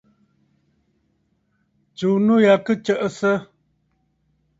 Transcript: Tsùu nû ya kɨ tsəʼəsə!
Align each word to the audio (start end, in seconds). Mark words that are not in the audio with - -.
Tsùu 1.95 2.15
nû 2.25 2.35
ya 2.45 2.53
kɨ 2.65 2.73
tsəʼəsə! 2.83 3.31